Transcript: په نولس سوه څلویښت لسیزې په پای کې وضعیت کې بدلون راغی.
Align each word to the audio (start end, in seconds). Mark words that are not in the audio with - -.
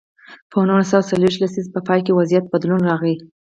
په 0.51 0.57
نولس 0.67 0.89
سوه 0.91 1.07
څلویښت 1.09 1.39
لسیزې 1.41 1.73
په 1.73 1.79
پای 1.87 1.99
کې 2.05 2.17
وضعیت 2.19 2.43
کې 2.45 2.53
بدلون 2.53 2.81
راغی. 2.89 3.15